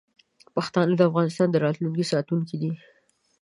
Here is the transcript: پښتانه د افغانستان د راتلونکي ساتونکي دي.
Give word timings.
پښتانه 0.55 0.93
د 0.95 1.01
افغانستان 1.09 1.47
د 1.51 1.55
راتلونکي 1.65 2.03
ساتونکي 2.11 2.55
دي. 2.61 2.71